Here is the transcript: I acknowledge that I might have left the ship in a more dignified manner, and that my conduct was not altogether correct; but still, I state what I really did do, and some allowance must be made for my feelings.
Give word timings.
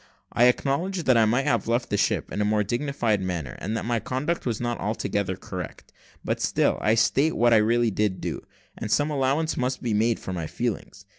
I 0.33 0.45
acknowledge 0.45 1.03
that 1.03 1.15
I 1.15 1.25
might 1.25 1.45
have 1.45 1.67
left 1.67 1.91
the 1.91 1.95
ship 1.95 2.31
in 2.31 2.41
a 2.41 2.43
more 2.43 2.63
dignified 2.63 3.21
manner, 3.21 3.55
and 3.59 3.77
that 3.77 3.85
my 3.85 3.99
conduct 3.99 4.47
was 4.47 4.59
not 4.59 4.79
altogether 4.79 5.35
correct; 5.37 5.93
but 6.25 6.41
still, 6.41 6.79
I 6.81 6.95
state 6.95 7.35
what 7.35 7.53
I 7.53 7.57
really 7.57 7.91
did 7.91 8.19
do, 8.19 8.41
and 8.75 8.89
some 8.89 9.11
allowance 9.11 9.57
must 9.57 9.83
be 9.83 9.93
made 9.93 10.19
for 10.19 10.33
my 10.33 10.47
feelings. 10.47 11.05